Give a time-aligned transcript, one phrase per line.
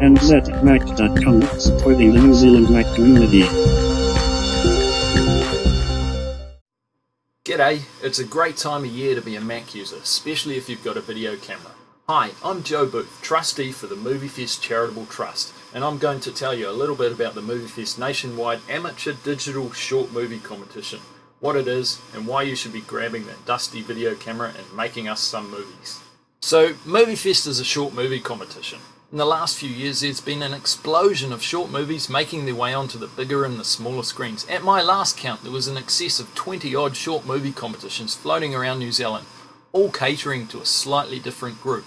[0.00, 3.42] and zmac.com, supporting the New Zealand Mac community.
[7.44, 10.84] G'day, it's a great time of year to be a Mac user, especially if you've
[10.84, 11.72] got a video camera.
[12.08, 16.54] Hi, I'm Joe Booth, trustee for the MovieFest Charitable Trust, and I'm going to tell
[16.54, 21.00] you a little bit about the MovieFest nationwide amateur digital short movie competition,
[21.40, 25.08] what it is, and why you should be grabbing that dusty video camera and making
[25.08, 26.00] us some movies.
[26.40, 28.78] So, MovieFest is a short movie competition.
[29.10, 32.74] In the last few years, there's been an explosion of short movies making their way
[32.74, 34.46] onto the bigger and the smaller screens.
[34.50, 38.54] At my last count, there was an excess of 20 odd short movie competitions floating
[38.54, 39.24] around New Zealand,
[39.72, 41.86] all catering to a slightly different group.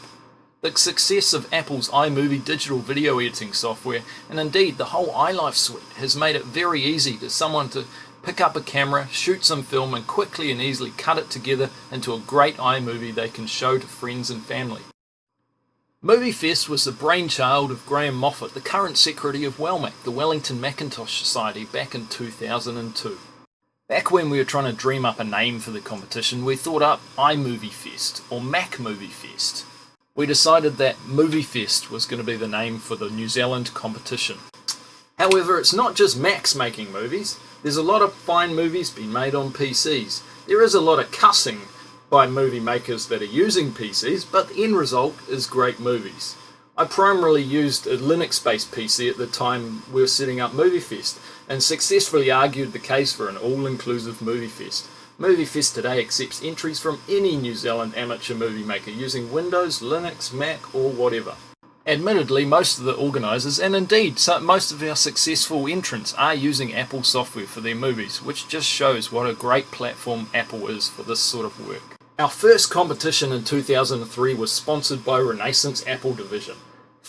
[0.62, 5.84] The success of Apple's iMovie digital video editing software, and indeed the whole iLife suite,
[5.98, 7.86] has made it very easy to someone to
[8.24, 12.16] pick up a camera, shoot some film, and quickly and easily cut it together into
[12.16, 14.82] a great iMovie they can show to friends and family.
[16.04, 21.20] MovieFest was the brainchild of Graham Moffat, the current secretary of Wellmac, the Wellington Macintosh
[21.20, 23.18] Society, back in 2002.
[23.88, 26.82] Back when we were trying to dream up a name for the competition, we thought
[26.82, 29.66] up iMovie Fest or Mac Movie Fest
[30.14, 33.74] we decided that Movie Fest was going to be the name for the New Zealand
[33.74, 34.38] competition.
[35.18, 37.40] However, it's not just Macs making movies.
[37.64, 40.22] There's a lot of fine movies being made on PCs.
[40.48, 41.62] There is a lot of cussing
[42.12, 46.36] by movie makers that are using PCs, but the end result is great movies.
[46.78, 51.20] I primarily used a Linux based PC at the time we were setting up MovieFest
[51.48, 54.88] and successfully argued the case for an all inclusive MovieFest.
[55.20, 60.76] MovieFest today accepts entries from any New Zealand amateur movie maker using Windows, Linux, Mac,
[60.76, 61.36] or whatever.
[61.88, 67.04] Admittedly, most of the organisers, and indeed most of our successful entrants, are using Apple
[67.04, 71.22] software for their movies, which just shows what a great platform Apple is for this
[71.22, 72.01] sort of work.
[72.20, 76.56] Our first competition in 2003 was sponsored by Renaissance Apple Division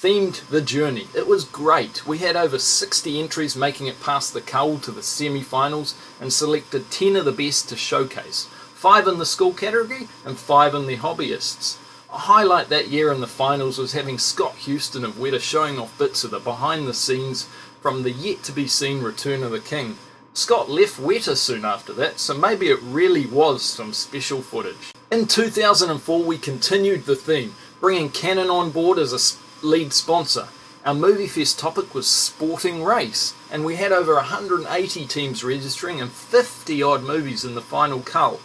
[0.03, 1.06] themed The Journey.
[1.14, 2.05] It was great.
[2.05, 6.33] We had over 60 entries making it past the cull to the semi finals and
[6.33, 8.48] selected 10 of the best to showcase.
[8.74, 11.79] 5 in the school category and 5 in the hobbyists.
[12.13, 15.96] A highlight that year in the finals was having Scott Houston of Weta showing off
[15.98, 17.46] bits of the behind the scenes
[17.80, 19.98] from the yet to be seen Return of the King.
[20.35, 24.93] Scott left Weta soon after that, so maybe it really was some special footage.
[25.11, 30.48] In 2004, we continued the theme, bringing Canon on board as a lead sponsor.
[30.87, 36.83] Our MovieFest topic was sporting race, and we had over 180 teams registering and 50
[36.83, 38.41] odd movies in the final cull.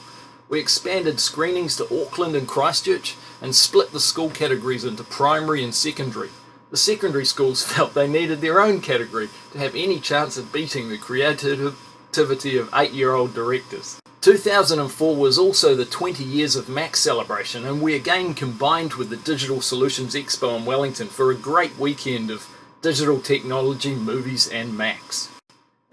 [0.49, 5.73] We expanded screenings to Auckland and Christchurch and split the school categories into primary and
[5.73, 6.31] secondary.
[6.69, 10.89] The secondary schools felt they needed their own category to have any chance of beating
[10.89, 13.99] the creativity of eight year old directors.
[14.21, 19.15] 2004 was also the 20 years of Mac celebration, and we again combined with the
[19.15, 22.49] Digital Solutions Expo in Wellington for a great weekend of
[22.81, 25.29] digital technology, movies, and Macs.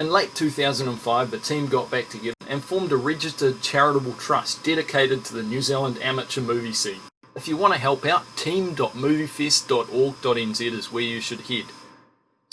[0.01, 5.25] In late 2005, the team got back together and formed a registered charitable trust dedicated
[5.25, 7.01] to the New Zealand amateur movie scene.
[7.37, 11.65] If you want to help out, team.moviefest.org.nz is where you should head.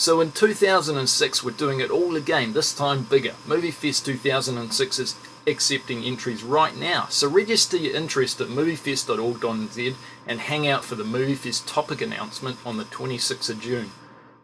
[0.00, 3.34] So in 2006, we're doing it all again, this time bigger.
[3.46, 5.14] MovieFest 2006 is
[5.46, 7.06] accepting entries right now.
[7.10, 9.94] So register your interest at moviefest.org.nz
[10.26, 13.92] and hang out for the MovieFest topic announcement on the 26th of June.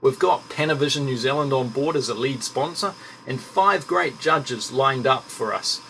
[0.01, 2.95] We've got Panavision New Zealand on board as a lead sponsor
[3.27, 5.81] and five great judges lined up for us.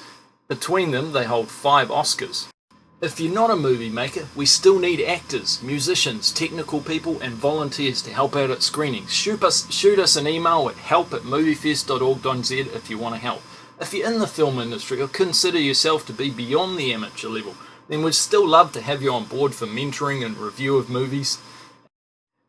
[0.49, 2.49] Between them, they hold five Oscars.
[3.01, 8.03] If you're not a movie maker, we still need actors, musicians, technical people, and volunteers
[8.03, 9.15] to help out at screenings.
[9.15, 13.41] Shoot us, shoot us an email at help at moviefest.org.nz if you want to help.
[13.81, 17.55] If you're in the film industry or consider yourself to be beyond the amateur level,
[17.87, 21.39] then we'd still love to have you on board for mentoring and review of movies.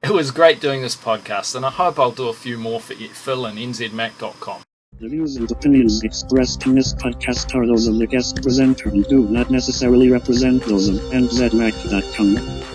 [0.01, 2.93] It was great doing this podcast, and I hope I'll do a few more for
[2.93, 4.63] you, Phil and nzmac.com.
[5.01, 9.05] The views and opinions expressed in this podcast are those of the guest presenter and
[9.05, 12.68] do not necessarily represent those of nzmac.com.